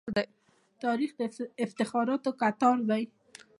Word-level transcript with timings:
تاریخ 0.83 1.11
د 1.17 1.21
افتخارو 1.65 2.15
کتار 2.41 2.77
دی. 2.89 3.03